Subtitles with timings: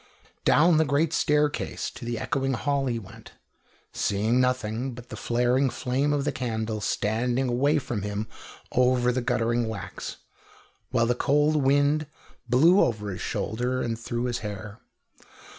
[0.45, 3.33] Down the great staircase to the echoing hall he went,
[3.93, 8.27] seeing nothing but the flaring flame of the candle standing away from him
[8.71, 10.17] over the guttering wax,
[10.89, 12.07] while the cold wind
[12.49, 14.79] blew over his shoulder and through his hair.